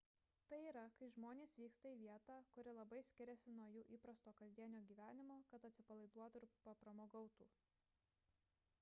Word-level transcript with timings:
tai 0.51 0.57
yra 0.67 0.83
kai 0.99 1.09
žmonės 1.15 1.51
vyksta 1.57 1.91
į 1.95 1.99
vietą 2.03 2.37
kuri 2.55 2.73
labai 2.77 3.01
skiriasi 3.09 3.53
nuo 3.57 3.67
jų 3.75 3.83
įprasto 3.97 4.33
kasdienio 4.41 4.81
gyvenimo 4.93 5.37
kad 5.53 5.67
atsipalaiduotų 5.71 6.41
ir 6.41 6.47
papramogautų 6.69 7.47